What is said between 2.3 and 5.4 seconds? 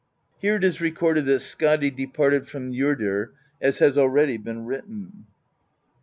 from Njordr, as has already been written.